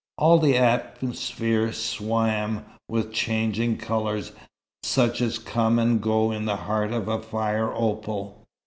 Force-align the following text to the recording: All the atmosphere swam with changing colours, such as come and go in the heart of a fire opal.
All 0.17 0.39
the 0.39 0.57
atmosphere 0.57 1.71
swam 1.71 2.65
with 2.89 3.13
changing 3.13 3.77
colours, 3.77 4.31
such 4.81 5.21
as 5.21 5.37
come 5.37 5.77
and 5.77 6.01
go 6.01 6.31
in 6.31 6.45
the 6.45 6.55
heart 6.55 6.91
of 6.91 7.07
a 7.07 7.21
fire 7.21 7.71
opal. 7.71 8.47